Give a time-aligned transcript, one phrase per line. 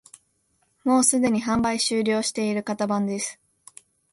[0.83, 3.39] もうすでに販売終了している型番です